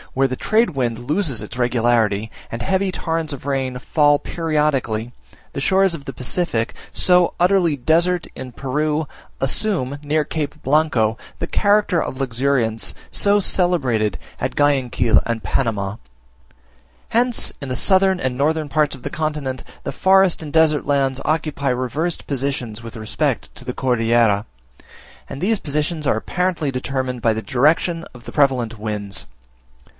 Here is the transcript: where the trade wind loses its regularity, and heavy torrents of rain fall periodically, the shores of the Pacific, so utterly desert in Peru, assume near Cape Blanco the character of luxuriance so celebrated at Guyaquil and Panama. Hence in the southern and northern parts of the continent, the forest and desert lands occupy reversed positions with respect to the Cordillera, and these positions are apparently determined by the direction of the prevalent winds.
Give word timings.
where 0.13 0.27
the 0.27 0.35
trade 0.35 0.71
wind 0.71 0.99
loses 0.99 1.41
its 1.43 1.55
regularity, 1.55 2.29
and 2.51 2.61
heavy 2.63 2.91
torrents 2.91 3.31
of 3.31 3.45
rain 3.45 3.77
fall 3.77 4.17
periodically, 4.19 5.13
the 5.53 5.61
shores 5.61 5.93
of 5.93 6.03
the 6.03 6.11
Pacific, 6.11 6.73
so 6.91 7.33
utterly 7.39 7.77
desert 7.77 8.25
in 8.35 8.51
Peru, 8.51 9.07
assume 9.39 9.97
near 10.03 10.25
Cape 10.25 10.61
Blanco 10.63 11.17
the 11.39 11.47
character 11.47 12.01
of 12.03 12.17
luxuriance 12.19 12.93
so 13.11 13.39
celebrated 13.39 14.17
at 14.39 14.55
Guyaquil 14.55 15.21
and 15.25 15.43
Panama. 15.43 15.95
Hence 17.09 17.53
in 17.61 17.69
the 17.69 17.75
southern 17.75 18.19
and 18.19 18.35
northern 18.35 18.67
parts 18.69 18.95
of 18.95 19.03
the 19.03 19.09
continent, 19.09 19.63
the 19.83 19.93
forest 19.93 20.41
and 20.41 20.51
desert 20.51 20.85
lands 20.85 21.21
occupy 21.23 21.69
reversed 21.69 22.27
positions 22.27 22.83
with 22.83 22.97
respect 22.97 23.53
to 23.55 23.63
the 23.63 23.73
Cordillera, 23.73 24.45
and 25.29 25.39
these 25.39 25.59
positions 25.59 26.05
are 26.07 26.17
apparently 26.17 26.69
determined 26.71 27.21
by 27.21 27.31
the 27.33 27.43
direction 27.43 28.03
of 28.15 28.25
the 28.25 28.31
prevalent 28.33 28.77
winds. 28.79 29.25